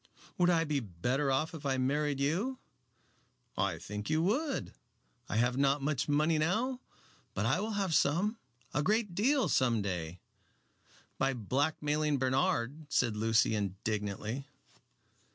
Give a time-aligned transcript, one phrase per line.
[0.39, 2.57] "Would I be better off if I married you?"
[3.55, 4.73] "I think you would.
[5.29, 6.79] I have not much money now,
[7.35, 8.39] but I will have some
[8.73, 10.19] a great deal some day."
[11.19, 14.47] "By blackmailing Bernard," said Lucy, indignantly.